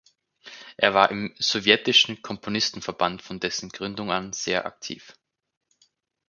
[0.77, 5.13] Er war im sowjetischen Komponistenverband von dessen Gründung an sehr aktiv.